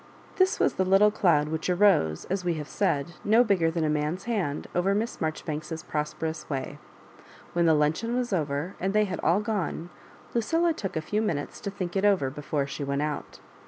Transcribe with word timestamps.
This 0.37 0.59
was 0.59 0.73
the 0.73 0.83
little 0.83 1.11
cloud 1.11 1.49
which 1.49 1.69
arose, 1.69 2.25
as 2.25 2.43
we 2.43 2.55
have 2.55 2.67
said, 2.67 3.13
no 3.23 3.43
bigger 3.43 3.69
than 3.69 3.83
a 3.83 3.87
man's 3.91 4.23
hand, 4.23 4.65
over 4.73 4.95
Miss 4.95 5.21
Marjoribanks's 5.21 5.83
prosperous 5.83 6.49
way. 6.49 6.79
When 7.53 7.67
the 7.67 7.75
luncheon 7.75 8.17
was 8.17 8.33
over 8.33 8.73
and 8.79 8.93
they 8.93 9.05
had 9.05 9.19
all 9.19 9.41
gone, 9.41 9.91
Lu 10.33 10.41
cilla 10.41 10.75
took 10.75 10.95
a 10.95 11.01
few 11.01 11.21
minutes 11.21 11.61
to 11.61 11.69
think 11.69 11.95
it 11.95 12.03
over 12.03 12.31
before 12.31 12.65
she 12.65 12.83
went 12.83 13.03
out. 13.03 13.41